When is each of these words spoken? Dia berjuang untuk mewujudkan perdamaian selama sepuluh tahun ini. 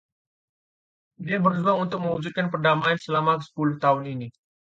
Dia 1.21 1.37
berjuang 1.45 1.79
untuk 1.85 1.99
mewujudkan 2.03 2.47
perdamaian 2.53 2.97
selama 3.05 3.33
sepuluh 3.45 3.75
tahun 3.83 4.03
ini. 4.13 4.27